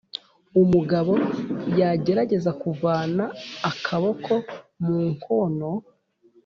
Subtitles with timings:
[0.61, 1.13] Umugabo
[1.79, 3.23] yagerageza kuvana
[3.71, 4.33] akaboko
[4.85, 5.71] mu nkono